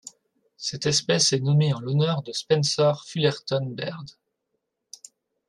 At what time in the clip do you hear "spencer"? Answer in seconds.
2.31-3.05